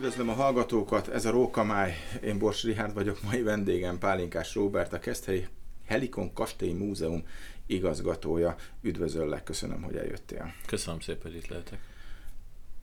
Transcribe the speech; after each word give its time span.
Üdvözlöm 0.00 0.28
a 0.28 0.32
hallgatókat, 0.32 1.08
ez 1.08 1.24
a 1.24 1.30
Rókamály, 1.30 1.94
én 2.22 2.38
Bors 2.38 2.62
Rihárd 2.62 2.94
vagyok, 2.94 3.22
mai 3.22 3.42
vendégem 3.42 3.98
Pálinkás 3.98 4.54
Róbert, 4.54 4.92
a 4.92 4.98
Keszthelyi 4.98 5.46
Helikon 5.86 6.32
Kastély 6.32 6.72
Múzeum 6.72 7.26
igazgatója. 7.66 8.56
Üdvözöllek, 8.82 9.42
köszönöm, 9.42 9.82
hogy 9.82 9.96
eljöttél. 9.96 10.52
Köszönöm 10.66 11.00
szépen, 11.00 11.22
hogy 11.22 11.34
itt 11.34 11.46
lehetek. 11.46 11.78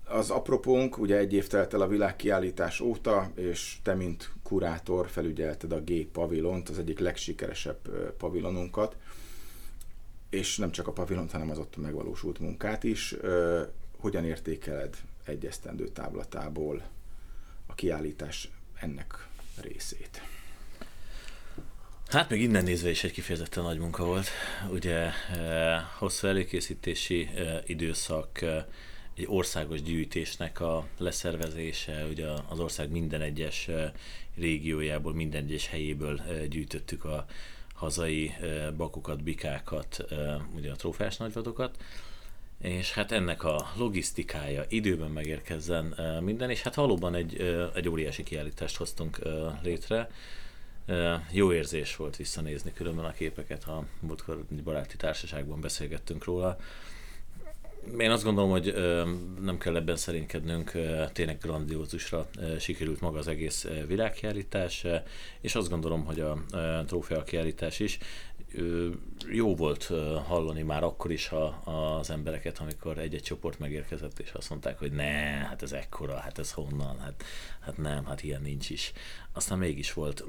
Az 0.05 0.29
apropónk, 0.29 0.97
ugye 0.97 1.17
egy 1.17 1.33
év 1.33 1.47
telt 1.47 1.73
el 1.73 1.81
a 1.81 1.87
világkiállítás 1.87 2.79
óta, 2.79 3.31
és 3.35 3.77
te, 3.83 3.93
mint 3.93 4.31
kurátor 4.43 5.07
felügyelted 5.07 5.71
a 5.71 5.81
G 5.81 6.05
pavilont, 6.05 6.69
az 6.69 6.79
egyik 6.79 6.99
legsikeresebb 6.99 7.89
pavilonunkat, 8.17 8.95
és 10.29 10.57
nem 10.57 10.71
csak 10.71 10.87
a 10.87 10.91
pavilont, 10.91 11.31
hanem 11.31 11.49
az 11.49 11.57
ott 11.57 11.77
megvalósult 11.77 12.39
munkát 12.39 12.83
is. 12.83 13.15
Hogyan 13.97 14.25
értékeled 14.25 14.95
egy 15.25 15.45
esztendő 15.45 15.87
táblatából 15.87 16.77
a 16.77 16.96
kiállítás 17.77 18.49
ennek 18.79 19.27
részét? 19.61 20.21
Hát 22.07 22.29
még 22.29 22.41
innen 22.41 22.63
nézve 22.63 22.89
is 22.89 23.03
egy 23.03 23.11
kifejezetten 23.11 23.63
nagy 23.63 23.77
munka 23.77 24.05
volt. 24.05 24.27
Ugye 24.69 25.09
hosszú 25.97 26.27
előkészítési 26.27 27.29
időszak, 27.65 28.41
egy 29.13 29.25
országos 29.25 29.81
gyűjtésnek 29.81 30.59
a 30.59 30.87
leszervezése, 30.97 32.05
ugye 32.05 32.27
az 32.49 32.59
ország 32.59 32.89
minden 32.89 33.21
egyes 33.21 33.69
régiójából, 34.35 35.13
minden 35.13 35.43
egyes 35.43 35.67
helyéből 35.67 36.21
gyűjtöttük 36.49 37.03
a 37.03 37.25
hazai 37.73 38.33
bakokat, 38.77 39.23
bikákat, 39.23 40.05
ugye 40.55 40.71
a 40.71 40.75
trófeás 40.75 41.17
nagyvadokat, 41.17 41.77
és 42.61 42.93
hát 42.93 43.11
ennek 43.11 43.43
a 43.43 43.71
logisztikája, 43.75 44.65
időben 44.67 45.11
megérkezzen 45.11 45.95
minden, 46.21 46.49
és 46.49 46.61
hát 46.61 46.75
valóban 46.75 47.15
egy, 47.15 47.41
egy 47.75 47.89
óriási 47.89 48.23
kiállítást 48.23 48.77
hoztunk 48.77 49.19
létre. 49.63 50.09
Jó 51.31 51.53
érzés 51.53 51.95
volt 51.95 52.15
visszanézni 52.15 52.73
különben 52.73 53.05
a 53.05 53.11
képeket, 53.11 53.63
ha 53.63 53.85
múltkor 53.99 54.45
egy 54.51 54.63
baráti 54.63 54.97
társaságban 54.97 55.61
beszélgettünk 55.61 56.23
róla 56.23 56.57
én 57.99 58.11
azt 58.11 58.23
gondolom, 58.23 58.49
hogy 58.49 58.73
nem 59.41 59.57
kell 59.57 59.75
ebben 59.75 59.95
szerénykednünk, 59.95 60.71
tényleg 61.13 61.37
grandiózusra 61.41 62.29
sikerült 62.59 63.01
maga 63.01 63.17
az 63.17 63.27
egész 63.27 63.67
világkiállítás, 63.87 64.85
és 65.41 65.55
azt 65.55 65.69
gondolom, 65.69 66.05
hogy 66.05 66.19
a 66.19 66.43
trófea 66.85 67.23
kiállítás 67.23 67.79
is 67.79 67.97
jó 69.31 69.55
volt 69.55 69.91
hallani 70.27 70.61
már 70.61 70.83
akkor 70.83 71.11
is 71.11 71.27
ha 71.27 71.43
az 71.99 72.09
embereket, 72.09 72.57
amikor 72.57 72.97
egy-egy 72.97 73.21
csoport 73.21 73.59
megérkezett, 73.59 74.19
és 74.19 74.31
azt 74.31 74.49
mondták, 74.49 74.79
hogy 74.79 74.91
ne, 74.91 75.03
hát 75.47 75.61
ez 75.61 75.71
ekkora, 75.71 76.15
hát 76.15 76.39
ez 76.39 76.51
honnan, 76.51 76.99
hát, 76.99 77.23
hát 77.59 77.77
nem, 77.77 78.05
hát 78.05 78.23
ilyen 78.23 78.41
nincs 78.41 78.69
is. 78.69 78.91
Aztán 79.33 79.57
mégis 79.57 79.93
volt. 79.93 80.25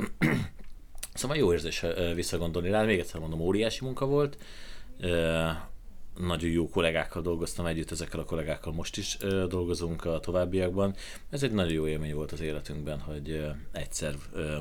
szóval 1.14 1.36
jó 1.36 1.52
érzés 1.52 1.84
visszagondolni 2.14 2.70
rá, 2.70 2.82
még 2.82 2.98
egyszer 2.98 3.20
mondom, 3.20 3.40
óriási 3.40 3.84
munka 3.84 4.06
volt 4.06 4.36
nagyon 6.18 6.50
jó 6.50 6.68
kollégákkal 6.68 7.22
dolgoztam 7.22 7.66
együtt, 7.66 7.90
ezekkel 7.90 8.20
a 8.20 8.24
kollégákkal 8.24 8.72
most 8.72 8.96
is 8.96 9.16
dolgozunk 9.48 10.04
a 10.04 10.20
továbbiakban. 10.20 10.94
Ez 11.30 11.42
egy 11.42 11.52
nagyon 11.52 11.72
jó 11.72 11.86
élmény 11.86 12.14
volt 12.14 12.32
az 12.32 12.40
életünkben, 12.40 13.00
hogy 13.00 13.44
egyszer 13.72 14.14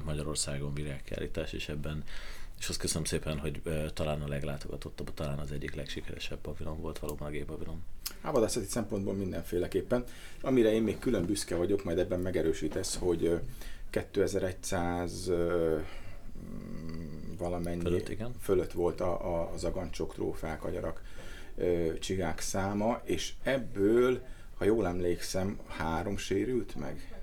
Magyarországon 0.05 0.73
virágkiállítás, 0.73 1.53
és 1.53 1.69
ebben 1.69 2.03
és 2.59 2.69
azt 2.69 2.79
köszönöm 2.79 3.03
szépen, 3.03 3.39
hogy 3.39 3.61
ö, 3.63 3.85
talán 3.93 4.21
a 4.21 4.27
leglátogatottabb, 4.27 5.13
talán 5.13 5.39
az 5.39 5.51
egyik 5.51 5.75
legsikeresebb 5.75 6.39
pavilon 6.39 6.81
volt 6.81 6.99
valóban 6.99 7.27
a 7.27 7.31
gépavilon. 7.31 7.83
A 8.21 8.31
vadászati 8.31 8.65
szempontból 8.65 9.13
mindenféleképpen. 9.13 10.03
Amire 10.41 10.71
én 10.71 10.83
még 10.83 10.99
külön 10.99 11.25
büszke 11.25 11.55
vagyok, 11.55 11.83
majd 11.83 11.97
ebben 11.97 12.19
megerősítesz, 12.19 12.95
hogy 12.95 13.39
2100 13.89 15.31
valamennyi 17.37 17.81
fölött, 17.81 18.09
igen. 18.09 18.35
fölött 18.41 18.71
volt 18.71 19.01
a, 19.01 19.35
a, 19.35 19.51
az 19.53 19.63
agancsok, 19.63 20.13
trófák, 20.13 20.63
agyarak 20.63 21.01
csigák 21.99 22.39
száma, 22.39 23.01
és 23.03 23.33
ebből, 23.43 24.21
ha 24.57 24.65
jól 24.65 24.87
emlékszem, 24.87 25.59
három 25.67 26.17
sérült 26.17 26.75
meg. 26.75 27.16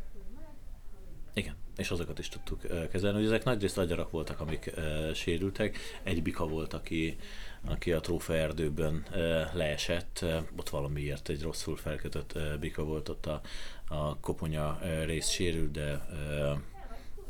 És 1.77 1.91
azokat 1.91 2.19
is 2.19 2.29
tudtuk 2.29 2.61
kezelni, 2.91 3.17
hogy 3.17 3.27
ezek 3.27 3.45
nagyrészt 3.45 3.79
agyarak 3.79 4.11
voltak, 4.11 4.41
amik 4.41 4.73
sérültek. 5.15 5.79
Egy 6.03 6.23
bika 6.23 6.47
volt, 6.47 6.73
aki, 6.73 7.17
aki 7.65 7.93
a 7.93 8.01
trófeerdőben 8.01 9.05
leesett, 9.53 10.25
ott 10.57 10.69
valamiért 10.69 11.29
egy 11.29 11.43
rosszul 11.43 11.77
felkötött 11.77 12.39
bika 12.61 12.85
volt, 12.85 13.09
ott 13.09 13.27
a, 13.27 13.41
a 13.89 14.19
koponya 14.19 14.79
rész 15.05 15.29
sérült, 15.29 15.71
de 15.71 16.07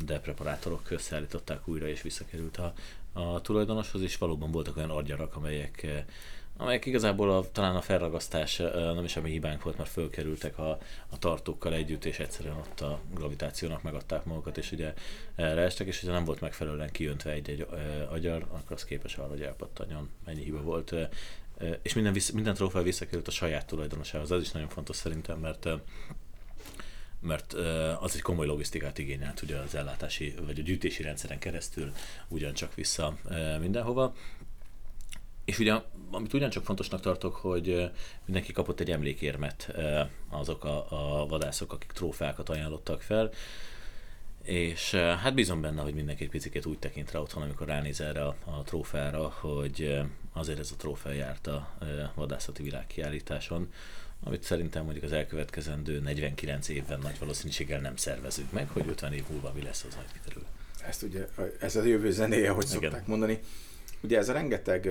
de 0.04 0.20
preparátorok 0.20 0.90
összeállították 0.90 1.68
újra, 1.68 1.88
és 1.88 2.02
visszakerült 2.02 2.56
a, 2.56 2.72
a 3.12 3.40
tulajdonoshoz, 3.40 4.02
és 4.02 4.16
valóban 4.16 4.50
voltak 4.50 4.76
olyan 4.76 4.90
agyarak, 4.90 5.36
amelyek 5.36 6.04
amelyek 6.56 6.86
igazából 6.86 7.30
a, 7.30 7.50
talán 7.52 7.76
a 7.76 7.80
felragasztás 7.80 8.56
nem 8.74 9.04
is 9.04 9.16
a 9.16 9.20
mi 9.20 9.30
hibánk 9.30 9.62
volt, 9.62 9.76
mert 9.76 9.90
fölkerültek 9.90 10.58
a, 10.58 10.78
a 11.08 11.18
tartókkal 11.18 11.74
együtt, 11.74 12.04
és 12.04 12.18
egyszerűen 12.18 12.56
ott 12.56 12.80
a 12.80 13.00
gravitációnak 13.14 13.82
megadták 13.82 14.24
magukat, 14.24 14.58
és 14.58 14.72
ugye 14.72 14.94
leestek, 15.36 15.86
és 15.86 16.02
ugye 16.02 16.12
nem 16.12 16.24
volt 16.24 16.40
megfelelően 16.40 16.90
kiöntve 16.90 17.30
egy-egy 17.30 17.66
agyar, 18.10 18.46
akkor 18.50 18.72
az 18.72 18.84
képes 18.84 19.16
arra, 19.16 19.28
hogy 19.28 19.42
elpattanjon. 19.42 20.10
Ennyi 20.24 20.42
hiba 20.42 20.62
volt. 20.62 20.94
És 21.82 21.94
minden, 21.94 22.12
vissz, 22.12 22.30
minden 22.30 22.54
trófea 22.54 22.82
visszakerült 22.82 23.28
a 23.28 23.30
saját 23.30 23.66
tulajdonosához. 23.66 24.32
Ez 24.32 24.40
is 24.40 24.50
nagyon 24.50 24.68
fontos 24.68 24.96
szerintem, 24.96 25.38
mert 25.38 25.68
mert 27.20 27.52
az 28.00 28.14
egy 28.14 28.20
komoly 28.20 28.46
logisztikát 28.46 28.98
igényelt 28.98 29.42
ugye 29.42 29.56
az 29.56 29.74
ellátási 29.74 30.34
vagy 30.46 30.58
a 30.58 30.62
gyűjtési 30.62 31.02
rendszeren 31.02 31.38
keresztül 31.38 31.92
ugyancsak 32.28 32.74
vissza 32.74 33.16
mindenhova. 33.60 34.14
És 35.44 35.58
ugye, 35.58 35.74
amit 36.10 36.32
ugyancsak 36.32 36.64
fontosnak 36.64 37.00
tartok, 37.00 37.34
hogy 37.34 37.90
mindenki 38.24 38.52
kapott 38.52 38.80
egy 38.80 38.90
emlékérmet 38.90 39.74
azok 40.30 40.64
a, 40.64 40.86
a 41.20 41.26
vadászok, 41.26 41.72
akik 41.72 41.92
trófákat 41.92 42.48
ajánlottak 42.48 43.02
fel, 43.02 43.30
és 44.42 44.90
hát 44.94 45.34
bízom 45.34 45.60
benne, 45.60 45.82
hogy 45.82 45.94
mindenki 45.94 46.24
egy 46.24 46.30
picit 46.30 46.66
úgy 46.66 46.78
tekint 46.78 47.10
rá 47.10 47.20
otthon, 47.20 47.42
amikor 47.42 47.66
ránéz 47.66 48.00
erre 48.00 48.24
a, 48.24 48.36
a 48.44 48.62
trófára, 48.62 49.28
hogy 49.28 50.00
azért 50.32 50.58
ez 50.58 50.70
a 50.72 50.76
trófea 50.76 51.12
járt 51.12 51.46
a 51.46 51.74
vadászati 52.14 52.62
világkiállításon, 52.62 53.72
amit 54.24 54.42
szerintem 54.42 54.84
mondjuk 54.84 55.04
az 55.04 55.12
elkövetkezendő 55.12 56.00
49 56.00 56.68
évben 56.68 56.98
nagy 57.02 57.18
valószínűséggel 57.18 57.80
nem 57.80 57.96
szervezünk 57.96 58.52
meg, 58.52 58.68
hogy 58.68 58.88
50 58.88 59.12
év 59.12 59.24
múlva 59.30 59.52
mi 59.54 59.62
lesz, 59.62 59.84
az 59.88 59.94
majd 59.94 60.08
kiderül. 60.12 60.44
Ezt 60.86 61.02
ugye, 61.02 61.28
ez 61.60 61.76
a 61.76 61.82
jövő 61.82 62.10
zenéje, 62.10 62.50
hogy 62.50 62.66
Igen. 62.66 62.80
szokták 62.80 63.06
mondani. 63.06 63.38
Ugye 64.04 64.18
ez 64.18 64.28
a 64.28 64.32
rengeteg 64.32 64.88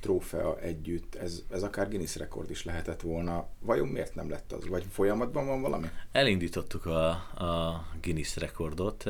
trófea 0.00 0.58
együtt, 0.60 1.14
ez, 1.14 1.42
ez 1.50 1.62
akár 1.62 1.88
Guinness 1.88 2.16
rekord 2.16 2.50
is 2.50 2.64
lehetett 2.64 3.00
volna. 3.00 3.48
Vajon 3.60 3.88
miért 3.88 4.14
nem 4.14 4.30
lett 4.30 4.52
az? 4.52 4.68
Vagy 4.68 4.84
folyamatban 4.90 5.46
van 5.46 5.60
valami? 5.60 5.86
Elindítottuk 6.12 6.86
a, 6.86 7.08
a 7.44 7.84
Guinness 8.02 8.36
rekordot, 8.36 9.04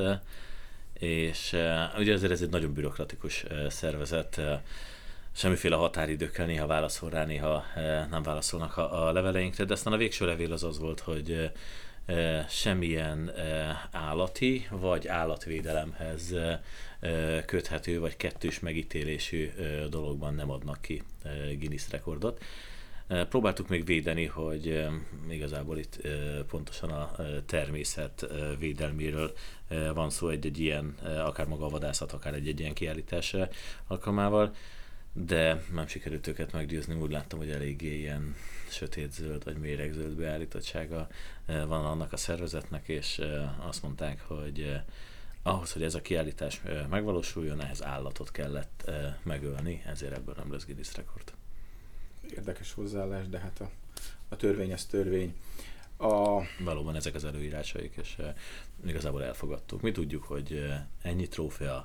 és 0.93 1.57
ugye 1.99 2.13
ezért 2.13 2.33
ez 2.33 2.43
egy 2.43 2.51
nagyon 2.51 2.73
bürokratikus 2.73 3.47
szervezet, 3.69 4.41
semmiféle 5.33 5.77
határidőkkel 5.77 6.47
néha 6.47 6.67
válaszol 6.67 7.11
rá, 7.11 7.25
néha 7.25 7.65
nem 8.11 8.23
válaszolnak 8.23 8.77
a, 8.77 9.07
a 9.07 9.13
leveleinkre, 9.13 9.65
de 9.65 9.73
aztán 9.73 9.93
a 9.93 9.97
végső 9.97 10.27
levél 10.27 10.53
az 10.53 10.65
az 10.65 10.79
volt, 10.79 11.01
hogy 11.01 11.51
semmilyen 12.49 13.33
állati 13.91 14.67
vagy 14.71 15.09
állatvédelemhez 15.09 16.35
köthető 17.47 18.01
vagy 18.01 18.17
kettős 18.17 18.61
megítélésű 18.61 19.51
dologban 19.91 20.35
nem 20.35 20.51
adnak 20.51 20.81
ki 20.81 21.03
Guinness 21.59 21.91
rekordot. 21.91 22.43
Próbáltuk 23.29 23.69
még 23.69 23.85
védeni, 23.85 24.25
hogy 24.25 24.87
igazából 25.31 25.79
itt 25.79 26.09
pontosan 26.49 26.91
a 26.91 27.15
természet 27.47 28.27
védelméről 28.59 29.33
van 29.95 30.11
szó 30.11 30.29
egy-egy 30.29 30.59
ilyen, 30.59 30.95
akár 31.25 31.47
maga 31.47 31.65
a 31.65 31.69
vadászat, 31.69 32.13
akár 32.13 32.35
egy-egy 32.35 32.61
ilyen 32.61 32.75
kiállítás 32.75 33.37
alkalmával, 33.87 34.55
de 35.25 35.63
nem 35.73 35.87
sikerült 35.87 36.27
őket 36.27 36.53
meggyőzni, 36.53 36.95
úgy 36.95 37.11
láttam, 37.11 37.39
hogy 37.39 37.51
eléggé 37.51 37.99
ilyen 37.99 38.35
sötétzöld 38.69 39.45
vagy 39.45 39.57
méregzöld 39.57 40.17
beállítottsága 40.17 41.09
van 41.47 41.85
annak 41.85 42.13
a 42.13 42.17
szervezetnek, 42.17 42.89
és 42.89 43.23
azt 43.59 43.83
mondták, 43.83 44.21
hogy 44.21 44.81
ahhoz, 45.43 45.73
hogy 45.73 45.83
ez 45.83 45.95
a 45.95 46.03
kiállítás 46.03 46.63
megvalósuljon, 46.91 47.61
ehhez 47.61 47.85
állatot 47.85 48.31
kellett 48.31 48.91
megölni, 49.23 49.83
ezért 49.87 50.17
ebből 50.17 50.35
nem 50.39 50.53
lesz 50.53 50.65
Guinness 50.65 50.95
rekord. 50.97 51.33
Érdekes 52.31 52.73
hozzáállás, 52.73 53.29
de 53.29 53.39
hát 53.39 53.61
a, 53.61 53.71
a 54.29 54.37
törvény 54.37 54.73
az 54.73 54.85
törvény. 54.85 55.35
A... 55.97 56.41
Valóban 56.59 56.97
ezek 56.97 57.15
az 57.15 57.25
előírásaik, 57.25 57.95
és 57.97 58.17
igazából 58.87 59.25
elfogadtuk. 59.25 59.81
Mi 59.81 59.93
tudjuk, 59.93 60.23
hogy 60.23 60.65
ennyi 61.03 61.29
trófea 61.29 61.85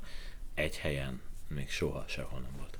egy 0.53 0.77
helyen 0.77 1.21
még 1.47 1.69
soha 1.69 2.03
sehol 2.07 2.39
nem 2.39 2.53
volt. 2.57 2.79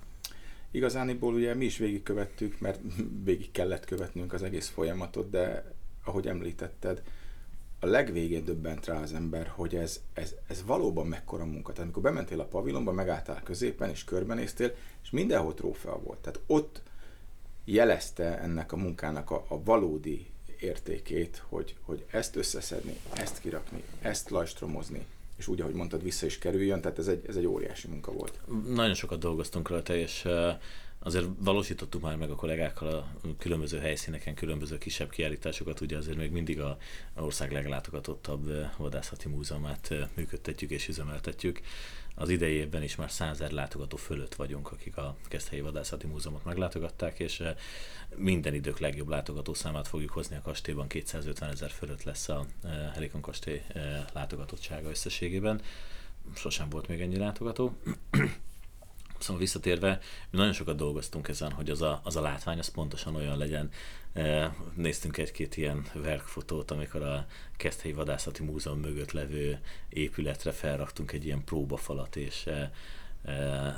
Igazániból 0.72 1.34
ugye 1.34 1.54
mi 1.54 1.66
is 1.66 1.78
végigkövettük, 1.78 2.60
mert 2.60 2.80
végig 3.24 3.52
kellett 3.52 3.86
követnünk 3.86 4.34
az 4.34 4.44
egész 4.44 4.68
folyamatot, 4.68 5.30
de 5.30 5.74
ahogy 6.04 6.28
említetted, 6.28 7.02
a 7.84 7.86
legvégén 7.86 8.46
döbbent 8.46 8.86
rá 8.86 9.02
az 9.02 9.14
ember, 9.14 9.48
hogy 9.48 9.76
ez, 9.76 10.02
ez, 10.14 10.36
ez 10.48 10.64
valóban 10.66 11.08
mekkora 11.08 11.46
munka. 11.46 11.72
Tehát 11.72 11.84
amikor 11.84 12.02
bementél 12.02 12.40
a 12.40 12.46
pavilonba, 12.46 12.92
megálltál 12.92 13.42
középen, 13.44 13.90
és 13.90 14.04
körbenéztél, 14.04 14.76
és 15.04 15.10
mindenhol 15.10 15.54
trófea 15.54 16.00
volt. 16.00 16.20
Tehát 16.20 16.40
ott 16.48 16.82
jelezte 17.66 18.40
ennek 18.40 18.72
a 18.72 18.76
munkának 18.78 19.32
a, 19.32 19.46
a 19.48 19.64
valódi 19.64 20.28
értékét, 20.60 21.44
hogy, 21.50 21.76
hogy 21.82 22.06
ezt 22.12 22.36
összeszedni, 22.36 22.96
ezt 23.14 23.40
kirakni, 23.40 23.84
ezt 24.02 24.30
lajstromozni, 24.30 25.06
és 25.42 25.48
úgy, 25.48 25.62
ahogy 25.62 25.74
mondtad, 25.74 26.04
vissza 26.04 26.26
is 26.26 26.38
kerüljön, 26.38 26.82
tehát 26.82 27.00
ez 27.00 27.08
egy, 27.08 27.24
ez 27.28 27.36
egy 27.36 27.46
óriási 27.46 27.88
munka 27.88 28.12
volt. 28.12 28.40
Nagyon 28.68 28.94
sokat 28.94 29.20
dolgoztunk 29.20 29.70
rajta, 29.70 29.96
és 29.96 30.28
azért 31.04 31.26
valósítottuk 31.38 32.02
már 32.02 32.16
meg 32.16 32.32
a 32.32 32.36
kollégákkal 32.36 32.88
a 32.88 33.08
különböző 33.38 33.80
helyszíneken, 33.80 34.36
különböző 34.36 34.78
kisebb 34.78 35.10
kiállításokat, 35.10 35.82
ugye 35.82 35.98
azért 35.98 36.18
még 36.18 36.32
mindig 36.32 36.60
a 36.62 36.78
ország 37.16 37.52
leglátogatottabb 37.52 38.70
vadászati 38.78 39.28
múzeumát 39.30 39.94
működtetjük 40.16 40.72
és 40.72 40.88
üzemeltetjük. 40.88 41.62
Az 42.16 42.30
idei 42.30 42.54
évben 42.54 42.84
is 42.84 42.96
már 42.96 43.12
százer 43.12 43.52
látogató 43.52 43.98
fölött 43.98 44.36
vagyunk, 44.36 44.72
akik 44.72 44.98
a 44.98 45.16
Keszthelyi 45.28 45.62
Vadászati 45.62 46.08
Múzeumot 46.08 46.46
meglátogatták, 46.46 47.20
és 47.20 47.44
minden 48.16 48.54
idők 48.54 48.80
legjobb 48.80 49.08
látogató 49.08 49.54
számát 49.54 49.88
fogjuk 49.88 50.12
hozni 50.12 50.36
a 50.36 50.42
kastélyban, 50.42 50.88
250 50.88 51.50
ezer 51.50 51.70
fölött 51.70 52.04
lesz 52.04 52.30
a 52.30 52.46
Helikon 52.94 53.22
kastély 53.22 53.62
látogatottsága 54.14 54.90
összességében. 54.90 55.62
Sosem 56.36 56.70
volt 56.70 56.88
még 56.88 57.02
ennyi 57.02 57.18
látogató. 57.18 57.76
Szóval 59.22 59.42
visszatérve, 59.42 60.00
mi 60.30 60.38
nagyon 60.38 60.54
sokat 60.54 60.76
dolgoztunk 60.76 61.28
ezen, 61.28 61.52
hogy 61.52 61.70
az 61.70 61.82
a, 61.82 62.02
az 62.04 62.16
a 62.16 62.22
látvány 62.22 62.60
az 62.60 62.68
pontosan 62.68 63.16
olyan 63.16 63.38
legyen. 63.38 63.70
E, 64.14 64.56
néztünk 64.76 65.18
egy-két 65.18 65.58
ilyen 65.58 65.86
verkfotót, 65.94 66.72
amikor 66.72 67.02
a 67.02 67.26
Keszthelyi 67.58 67.94
Vadászati 67.94 68.44
Múzeum 68.44 68.80
mögött 68.80 69.12
levő 69.12 69.60
épületre 69.90 70.52
felraktunk 70.52 71.12
egy 71.12 71.26
ilyen 71.26 71.44
próbafalat, 71.44 72.16
és 72.16 72.46
e, 72.46 72.72
e, 73.26 73.34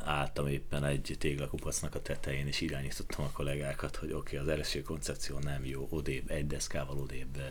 álltam 0.05 0.47
éppen 0.47 0.83
egy 0.85 1.15
téglakupacnak 1.19 1.95
a 1.95 2.01
tetején, 2.01 2.47
és 2.47 2.61
irányítottam 2.61 3.25
a 3.25 3.31
kollégákat, 3.31 3.95
hogy 3.95 4.11
oké, 4.11 4.37
okay, 4.37 4.49
az 4.49 4.57
első 4.57 4.81
koncepció 4.81 5.39
nem 5.39 5.65
jó, 5.65 5.87
odébb, 5.89 6.29
egy 6.29 6.47
deszkával 6.47 6.97
odébb, 6.97 7.41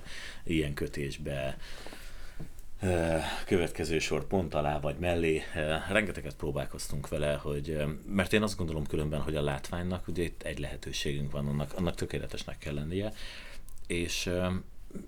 ilyen 0.44 0.74
kötésbe, 0.74 1.56
következő 3.46 3.98
sor 3.98 4.26
pont 4.26 4.54
alá 4.54 4.80
vagy 4.80 4.98
mellé. 4.98 5.42
Rengeteget 5.88 6.36
próbálkoztunk 6.36 7.08
vele, 7.08 7.34
hogy, 7.34 7.84
mert 8.06 8.32
én 8.32 8.42
azt 8.42 8.56
gondolom 8.56 8.86
különben, 8.86 9.20
hogy 9.20 9.36
a 9.36 9.42
látványnak 9.42 10.08
ugye 10.08 10.22
itt 10.22 10.42
egy 10.42 10.58
lehetőségünk 10.58 11.30
van, 11.30 11.46
annak, 11.46 11.72
annak 11.76 11.94
tökéletesnek 11.94 12.58
kell 12.58 12.74
lennie, 12.74 13.12
és, 13.86 14.30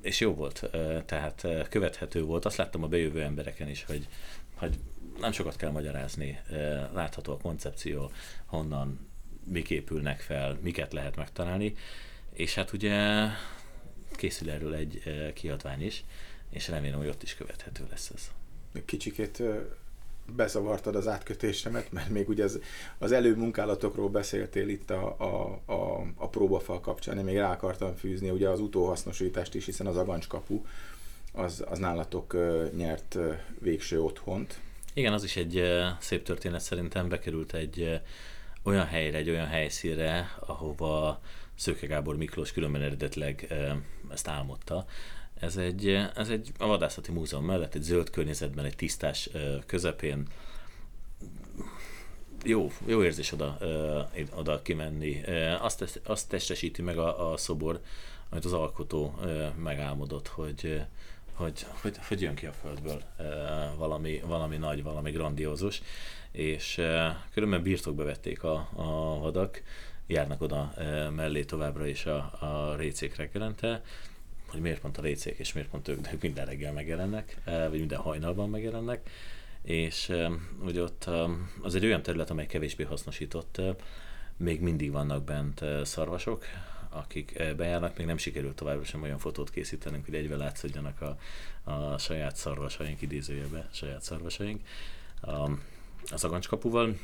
és 0.02 0.20
jó 0.20 0.34
volt, 0.34 0.70
tehát 1.06 1.46
követhető 1.68 2.22
volt. 2.24 2.44
Azt 2.44 2.56
láttam 2.56 2.82
a 2.82 2.88
bejövő 2.88 3.22
embereken 3.22 3.68
is, 3.68 3.84
hogy, 3.84 4.08
hogy 4.54 4.78
nem 5.20 5.32
sokat 5.32 5.56
kell 5.56 5.70
magyarázni, 5.70 6.40
látható 6.92 7.32
a 7.32 7.38
koncepció, 7.38 8.10
honnan 8.46 9.08
mik 9.44 9.70
épülnek 9.70 10.20
fel, 10.20 10.58
miket 10.62 10.92
lehet 10.92 11.16
megtalálni, 11.16 11.74
és 12.32 12.54
hát 12.54 12.72
ugye 12.72 13.26
készül 14.16 14.50
erről 14.50 14.74
egy 14.74 15.02
kiadvány 15.34 15.82
is, 15.82 16.04
és 16.54 16.68
remélem, 16.68 16.98
hogy 16.98 17.08
ott 17.08 17.22
is 17.22 17.34
követhető 17.34 17.86
lesz 17.90 18.10
ez. 18.14 18.30
Kicsikét 18.84 19.42
bezavartad 20.36 20.96
az 20.96 21.08
átkötésemet, 21.08 21.92
mert 21.92 22.08
még 22.08 22.28
ugye 22.28 22.44
az, 22.44 22.60
az 22.98 23.12
előmunkálatokról 23.12 24.08
beszéltél 24.08 24.68
itt 24.68 24.90
a, 24.90 25.16
a, 25.18 25.60
a, 25.72 26.06
a 26.14 26.28
próbafal 26.28 26.80
kapcsán, 26.80 27.18
én 27.18 27.24
még 27.24 27.36
rá 27.36 27.50
akartam 27.50 27.94
fűzni 27.94 28.30
ugye 28.30 28.48
az 28.48 28.60
utóhasznosítást 28.60 29.54
is, 29.54 29.64
hiszen 29.64 29.86
az 29.86 29.96
agancskapu 29.96 30.62
az, 31.32 31.64
az 31.68 31.78
nálatok 31.78 32.36
nyert 32.76 33.18
végső 33.58 34.02
otthont. 34.02 34.60
Igen, 34.92 35.12
az 35.12 35.24
is 35.24 35.36
egy 35.36 35.62
szép 36.00 36.24
történet 36.24 36.60
szerintem, 36.60 37.08
bekerült 37.08 37.54
egy 37.54 38.00
olyan 38.62 38.86
helyre, 38.86 39.18
egy 39.18 39.30
olyan 39.30 39.46
helyszínre, 39.46 40.36
ahova 40.40 41.20
Szőke 41.54 41.86
Gábor 41.86 42.16
Miklós 42.16 42.52
különben 42.52 42.82
eredetleg 42.82 43.54
ezt 44.10 44.28
álmodta, 44.28 44.86
ez 45.40 45.56
egy, 45.56 45.88
ez 46.14 46.28
egy 46.28 46.52
a 46.58 46.66
vadászati 46.66 47.12
múzeum 47.12 47.44
mellett 47.44 47.74
egy 47.74 47.82
zöld 47.82 48.10
környezetben, 48.10 48.64
egy 48.64 48.76
tisztás 48.76 49.30
közepén. 49.66 50.26
Jó, 52.44 52.72
jó 52.86 53.02
érzés 53.02 53.32
oda, 53.32 53.58
oda 54.34 54.62
kimenni. 54.62 55.22
Azt, 55.60 56.00
azt 56.04 56.28
testesíti 56.28 56.82
meg 56.82 56.98
a, 56.98 57.32
a 57.32 57.36
szobor, 57.36 57.80
amit 58.30 58.44
az 58.44 58.52
alkotó 58.52 59.14
megálmodott, 59.62 60.28
hogy, 60.28 60.82
hogy, 61.32 61.66
hogy, 61.80 61.98
hogy 62.08 62.20
jön 62.20 62.34
ki 62.34 62.46
a 62.46 62.52
földből 62.52 63.02
valami, 63.76 64.20
valami 64.26 64.56
nagy, 64.56 64.82
valami 64.82 65.10
grandiózus, 65.10 65.82
és 66.30 66.80
különben 67.32 67.62
birtokba 67.62 68.04
vették 68.04 68.42
a, 68.42 68.68
a 68.74 69.18
vadak, 69.18 69.62
járnak 70.06 70.40
oda 70.40 70.74
mellé 71.10 71.44
továbbra 71.44 71.86
is 71.86 72.06
a, 72.06 72.16
a 72.16 72.74
récék 72.76 73.16
reggelente, 73.16 73.82
hogy 74.54 74.62
miért 74.62 74.80
pont 74.80 74.98
a 74.98 75.02
récék 75.02 75.38
és 75.38 75.52
miért 75.52 75.68
pont 75.68 75.88
ők, 75.88 76.12
ők 76.12 76.22
minden 76.22 76.46
reggel 76.46 76.72
megjelennek, 76.72 77.36
eh, 77.44 77.68
vagy 77.68 77.78
minden 77.78 77.98
hajnalban 77.98 78.50
megjelennek, 78.50 79.10
és 79.62 80.12
hogy 80.62 80.78
ott 80.78 81.10
az 81.62 81.74
egy 81.74 81.84
olyan 81.84 82.02
terület, 82.02 82.30
amely 82.30 82.46
kevésbé 82.46 82.84
hasznosított, 82.84 83.58
eh, 83.58 83.74
még 84.36 84.60
mindig 84.60 84.92
vannak 84.92 85.24
bent 85.24 85.62
eh, 85.62 85.84
szarvasok, 85.84 86.44
akik 86.88 87.54
bejárnak, 87.56 87.96
még 87.96 88.06
nem 88.06 88.16
sikerült 88.16 88.56
továbbra 88.56 88.84
sem 88.84 89.02
olyan 89.02 89.18
fotót 89.18 89.50
készítenünk, 89.50 90.04
hogy 90.04 90.14
egybe 90.14 90.36
látszódjanak 90.36 91.00
a, 91.00 91.18
a 91.70 91.98
saját 91.98 92.36
szarvasaink, 92.36 93.02
idézőjebe 93.02 93.68
saját 93.72 94.02
szarvasaink 94.02 94.60
a, 95.20 95.50
az 96.10 96.24
agancskapuval, 96.24 96.98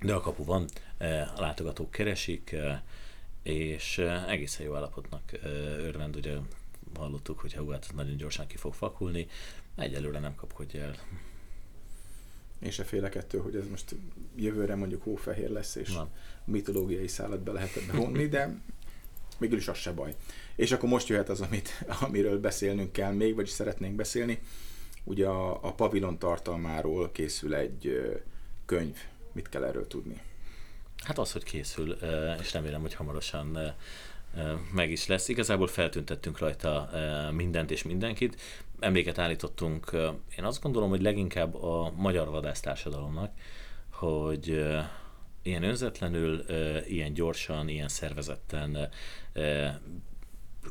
de 0.00 0.14
a 0.14 0.20
kapu 0.20 0.44
van, 0.44 0.68
a 1.36 1.40
látogatók 1.40 1.90
keresik, 1.90 2.56
és 3.42 3.98
egészen 4.28 4.66
jó 4.66 4.74
állapotnak 4.74 5.22
örvend, 5.78 6.16
ugye 6.16 6.36
hallottuk, 6.94 7.38
hogy 7.38 7.54
hú, 7.54 7.68
hát 7.70 7.92
nagyon 7.94 8.16
gyorsan 8.16 8.46
ki 8.46 8.56
fog 8.56 8.74
fakulni, 8.74 9.26
egyelőre 9.76 10.18
nem 10.18 10.34
kapkodja 10.34 10.82
el. 10.82 10.94
Én 12.62 12.70
se 12.70 12.84
félek 12.84 13.14
ettől, 13.14 13.42
hogy 13.42 13.56
ez 13.56 13.68
most 13.68 13.94
jövőre 14.36 14.74
mondjuk 14.74 15.02
hófehér 15.02 15.50
lesz, 15.50 15.74
és 15.74 15.88
Van. 15.88 16.10
mitológiai 16.44 17.08
szállat 17.08 17.40
be 17.40 17.52
lehet 17.52 17.86
bevonni, 17.86 18.26
de 18.26 18.60
mégis 19.38 19.68
az 19.68 19.76
se 19.76 19.92
baj. 19.92 20.14
És 20.56 20.72
akkor 20.72 20.88
most 20.88 21.08
jöhet 21.08 21.28
az, 21.28 21.40
amit, 21.40 21.84
amiről 22.00 22.40
beszélnünk 22.40 22.92
kell 22.92 23.12
még, 23.12 23.34
vagyis 23.34 23.50
szeretnénk 23.50 23.94
beszélni. 23.94 24.38
Ugye 25.04 25.26
a, 25.26 25.64
a 25.64 25.74
pavilon 25.74 26.18
tartalmáról 26.18 27.12
készül 27.12 27.54
egy 27.54 28.12
könyv. 28.66 28.96
Mit 29.32 29.48
kell 29.48 29.64
erről 29.64 29.86
tudni? 29.86 30.20
Hát 31.04 31.18
az, 31.18 31.32
hogy 31.32 31.44
készül, 31.44 31.98
és 32.40 32.52
remélem, 32.52 32.80
hogy 32.80 32.94
hamarosan 32.94 33.74
meg 34.72 34.90
is 34.90 35.06
lesz. 35.06 35.28
Igazából 35.28 35.66
feltüntettünk 35.66 36.38
rajta 36.38 36.90
mindent 37.32 37.70
és 37.70 37.82
mindenkit. 37.82 38.40
Emléket 38.80 39.18
állítottunk, 39.18 39.90
én 40.38 40.44
azt 40.44 40.62
gondolom, 40.62 40.88
hogy 40.88 41.02
leginkább 41.02 41.54
a 41.54 41.92
magyar 41.96 42.28
vadásztársadalomnak, 42.28 43.32
hogy 43.90 44.66
ilyen 45.42 45.62
önzetlenül, 45.62 46.44
ilyen 46.86 47.12
gyorsan, 47.12 47.68
ilyen 47.68 47.88
szervezetten 47.88 48.88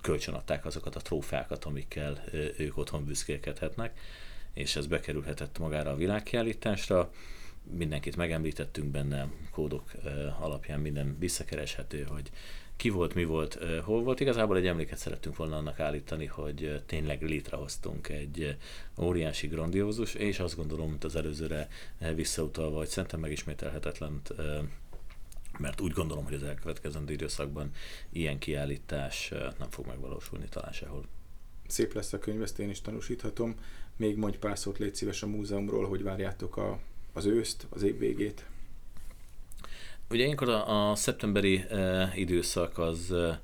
kölcsönadták 0.02 0.66
azokat 0.66 0.96
a 0.96 1.00
trófákat, 1.02 1.66
amikkel 1.66 2.24
ők 2.58 2.78
otthon 2.78 3.06
büszkélkedhetnek, 3.06 4.00
és 4.54 4.76
ez 4.76 4.88
bekerülhetett 4.88 5.60
magára 5.60 5.92
a 5.92 5.96
világkiállításra. 5.96 7.12
Mindenkit 7.72 8.16
megemlítettünk 8.16 8.92
benne, 8.92 9.28
kódok 9.52 9.92
alapján 10.40 10.80
minden 10.80 11.16
visszakereshető, 11.20 12.08
hogy 12.10 12.32
ki 12.76 12.90
volt, 12.90 13.14
mi 13.14 13.24
volt, 13.24 13.60
hol 13.84 14.04
volt. 14.04 14.20
Igazából 14.20 14.58
egy 14.58 14.68
emléket 14.68 14.98
szerettünk 14.98 15.36
volna 15.36 15.58
annak 15.58 15.80
állítani, 15.80 16.26
hogy 16.26 16.82
tényleg 16.86 17.22
létrehoztunk 17.22 18.10
egy 18.10 18.58
óriási 19.02 19.48
grandiózus, 19.48 20.14
és 20.14 20.40
azt 20.40 20.56
gondolom, 20.56 20.90
mint 20.90 21.04
az 21.04 21.16
előzőre 21.16 21.68
visszautalva, 22.16 22.78
hogy 22.78 22.88
szerintem 22.88 23.20
megismételhetetlen 23.20 24.22
mert 25.60 25.82
úgy 25.82 25.92
gondolom, 25.92 26.24
hogy 26.24 26.34
az 26.34 26.44
elkövetkezendő 26.44 27.14
időszakban 27.14 27.72
ilyen 28.10 28.40
kiállítás 28.40 29.30
nem 29.60 29.70
fog 29.70 29.86
megvalósulni 29.86 30.46
talán 30.50 30.72
sehol. 30.72 31.06
Szép 31.68 31.94
lesz 31.94 32.14
a 32.14 32.20
könyv, 32.20 32.42
ezt 32.42 32.60
én 32.60 32.70
is 32.70 32.82
tanúsíthatom. 32.82 33.56
Még 33.96 34.18
mondj 34.18 34.38
pár 34.38 34.58
szót 34.58 34.78
légy 34.78 34.96
szíves 34.96 35.24
a 35.24 35.28
múzeumról, 35.28 35.88
hogy 35.88 36.04
várjátok 36.04 36.58
a, 36.58 36.80
az 37.18 37.26
őszt, 37.26 37.68
az 37.70 37.84
év 37.84 37.98
végét. 37.98 38.46
Ugye 40.10 40.24
ilyenkor 40.24 40.50
a, 40.50 40.90
a 40.90 40.96
szeptemberi 40.96 41.64
e, 41.70 42.12
időszak 42.16 42.78
az 42.78 43.12
e, 43.12 43.42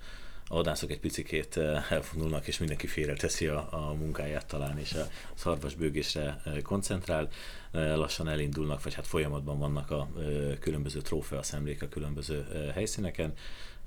a 0.47 0.55
vadászok 0.55 0.91
egy 0.91 0.99
picikét 0.99 1.57
e, 1.57 1.85
elvonulnak, 1.89 2.47
és 2.47 2.57
mindenki 2.57 2.87
félreteszi 2.87 3.47
a, 3.47 3.67
a 3.71 3.93
munkáját 3.93 4.45
talán, 4.45 4.77
és 4.77 4.93
a 4.93 5.07
szarvasbőgésre 5.33 6.41
e, 6.45 6.61
koncentrál. 6.61 7.29
E, 7.71 7.95
lassan 7.95 8.27
elindulnak, 8.27 8.83
vagy 8.83 8.93
hát 8.93 9.07
folyamatban 9.07 9.59
vannak 9.59 9.91
a 9.91 10.09
különböző 10.59 11.01
trófea 11.01 11.43
szemlék 11.43 11.81
a 11.81 11.87
különböző 11.87 12.45
helyszíneken. 12.73 13.33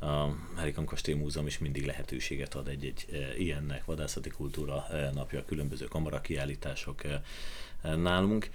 a 0.00 0.26
Helikan 0.56 0.84
Kastély 0.84 1.14
Múzeum 1.14 1.46
is 1.46 1.58
mindig 1.58 1.86
lehetőséget 1.86 2.54
ad 2.54 2.68
egy-egy 2.68 3.06
ilyennek, 3.38 3.84
vadászati 3.84 4.30
kultúra 4.30 4.86
napja, 5.14 5.44
különböző 5.44 5.84
kamarakiállítások 5.84 7.02
nálunk. 7.82 8.50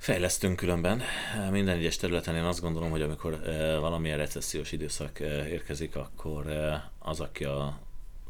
Fejlesztünk 0.00 0.56
különben. 0.56 1.02
Minden 1.50 1.76
egyes 1.76 1.96
területen 1.96 2.36
én 2.36 2.44
azt 2.44 2.60
gondolom, 2.60 2.90
hogy 2.90 3.02
amikor 3.02 3.40
valamilyen 3.80 4.18
recessziós 4.18 4.72
időszak 4.72 5.20
érkezik, 5.48 5.96
akkor 5.96 6.46
az, 6.98 7.20
aki 7.20 7.44
a 7.44 7.78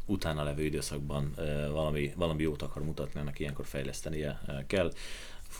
utána 0.05 0.43
levő 0.43 0.63
időszakban 0.63 1.33
valami, 1.71 2.13
valami 2.15 2.41
jót 2.41 2.61
akar 2.61 2.83
mutatni, 2.83 3.19
annak 3.19 3.39
ilyenkor 3.39 3.65
fejlesztenie 3.65 4.41
kell. 4.67 4.91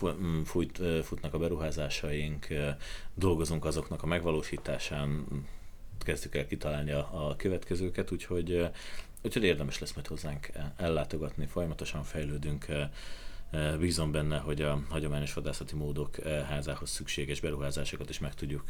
Mm, 0.04 0.42
fut, 0.42 0.80
futnak 1.02 1.34
a 1.34 1.38
beruházásaink, 1.38 2.46
dolgozunk 3.14 3.64
azoknak 3.64 4.02
a 4.02 4.06
megvalósításán, 4.06 5.26
kezdtük 5.98 6.34
el 6.34 6.46
kitalálni 6.46 6.90
a, 6.90 7.28
a 7.28 7.36
következőket, 7.36 8.10
úgyhogy, 8.10 8.68
úgyhogy 9.22 9.44
érdemes 9.44 9.78
lesz 9.78 9.92
majd 9.92 10.06
hozzánk 10.06 10.50
ellátogatni, 10.76 11.46
folyamatosan 11.46 12.02
fejlődünk, 12.02 12.66
Bízom 13.78 14.12
benne, 14.12 14.38
hogy 14.38 14.62
a 14.62 14.82
hagyományos 14.88 15.32
vadászati 15.32 15.74
módok 15.74 16.16
házához 16.48 16.90
szükséges 16.90 17.40
beruházásokat 17.40 18.10
is 18.10 18.18
meg 18.18 18.34
tudjuk 18.34 18.64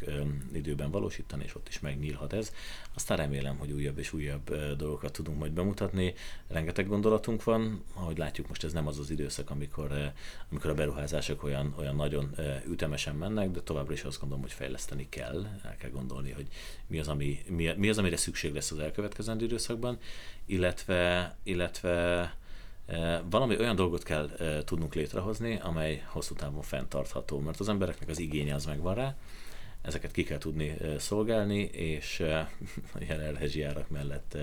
időben 0.53 0.91
valósítani, 0.91 1.43
és 1.43 1.55
ott 1.55 1.67
is 1.67 1.79
megnyílhat 1.79 2.33
ez. 2.33 2.53
Aztán 2.93 3.17
remélem, 3.17 3.57
hogy 3.57 3.71
újabb 3.71 3.97
és 3.97 4.13
újabb 4.13 4.55
dolgokat 4.77 5.11
tudunk 5.11 5.37
majd 5.37 5.51
bemutatni. 5.51 6.13
Rengeteg 6.47 6.87
gondolatunk 6.87 7.43
van, 7.43 7.83
ahogy 7.93 8.17
látjuk, 8.17 8.47
most 8.47 8.63
ez 8.63 8.73
nem 8.73 8.87
az 8.87 8.99
az 8.99 9.09
időszak, 9.09 9.49
amikor, 9.49 10.11
amikor 10.49 10.69
a 10.69 10.73
beruházások 10.73 11.43
olyan, 11.43 11.73
olyan 11.77 11.95
nagyon 11.95 12.35
ütemesen 12.67 13.15
mennek, 13.15 13.51
de 13.51 13.61
továbbra 13.61 13.93
is 13.93 14.03
azt 14.03 14.19
gondolom, 14.19 14.43
hogy 14.43 14.53
fejleszteni 14.53 15.09
kell. 15.09 15.45
El 15.63 15.75
kell 15.77 15.89
gondolni, 15.89 16.31
hogy 16.31 16.47
mi 16.87 16.99
az, 16.99 17.07
ami, 17.07 17.39
mi, 17.47 17.73
mi 17.77 17.89
az 17.89 17.97
amire 17.97 18.17
szükség 18.17 18.53
lesz 18.53 18.71
az 18.71 18.79
elkövetkezendő 18.79 19.45
időszakban, 19.45 19.97
illetve, 20.45 21.35
illetve 21.43 22.35
valami 23.29 23.57
olyan 23.57 23.75
dolgot 23.75 24.03
kell 24.03 24.29
tudnunk 24.65 24.93
létrehozni, 24.93 25.59
amely 25.61 26.03
hosszú 26.07 26.35
távon 26.35 26.61
fenntartható, 26.61 27.39
mert 27.39 27.59
az 27.59 27.69
embereknek 27.69 28.09
az 28.09 28.19
igénye 28.19 28.55
az 28.55 28.65
megvan 28.65 28.95
rá, 28.95 29.15
ezeket 29.81 30.11
ki 30.11 30.23
kell 30.23 30.37
tudni 30.37 30.77
szolgálni, 30.97 31.61
és 31.61 32.19
a 32.93 32.99
jelenlegi 32.99 33.63
árak 33.63 33.89
mellett 33.89 34.37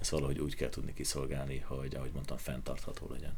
ezt 0.00 0.10
valahogy 0.10 0.38
úgy 0.38 0.54
kell 0.54 0.68
tudni 0.68 0.94
kiszolgálni, 0.94 1.58
hogy 1.66 1.94
ahogy 1.94 2.10
mondtam, 2.14 2.36
fenntartható 2.36 3.08
legyen. 3.10 3.34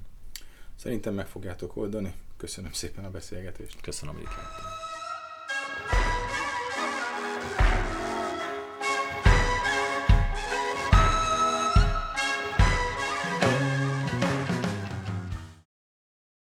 Szerintem 0.74 1.14
meg 1.14 1.26
fogjátok 1.26 1.76
oldani. 1.76 2.14
Köszönöm 2.36 2.72
szépen 2.72 3.04
a 3.04 3.10
beszélgetést. 3.10 3.80
Köszönöm, 3.80 4.14
hogy 4.14 4.22
itt 4.22 4.87